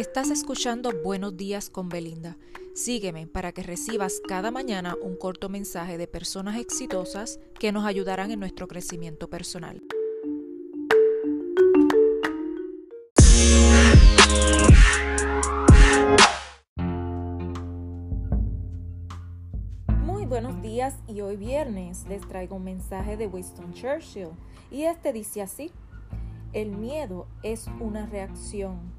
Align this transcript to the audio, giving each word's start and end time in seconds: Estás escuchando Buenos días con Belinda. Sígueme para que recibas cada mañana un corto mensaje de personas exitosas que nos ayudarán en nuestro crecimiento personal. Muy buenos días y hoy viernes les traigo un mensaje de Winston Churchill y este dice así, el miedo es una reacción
Estás 0.00 0.30
escuchando 0.30 0.92
Buenos 1.04 1.36
días 1.36 1.68
con 1.68 1.90
Belinda. 1.90 2.38
Sígueme 2.74 3.26
para 3.26 3.52
que 3.52 3.62
recibas 3.62 4.22
cada 4.26 4.50
mañana 4.50 4.96
un 5.02 5.14
corto 5.14 5.50
mensaje 5.50 5.98
de 5.98 6.06
personas 6.06 6.56
exitosas 6.56 7.38
que 7.58 7.70
nos 7.70 7.84
ayudarán 7.84 8.30
en 8.30 8.40
nuestro 8.40 8.66
crecimiento 8.66 9.28
personal. 9.28 9.82
Muy 19.98 20.24
buenos 20.24 20.62
días 20.62 20.94
y 21.08 21.20
hoy 21.20 21.36
viernes 21.36 22.06
les 22.08 22.26
traigo 22.26 22.56
un 22.56 22.64
mensaje 22.64 23.18
de 23.18 23.26
Winston 23.26 23.74
Churchill 23.74 24.30
y 24.70 24.84
este 24.84 25.12
dice 25.12 25.42
así, 25.42 25.70
el 26.54 26.70
miedo 26.70 27.26
es 27.42 27.66
una 27.80 28.06
reacción 28.06 28.98